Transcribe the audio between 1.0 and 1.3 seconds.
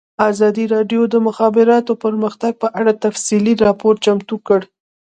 د د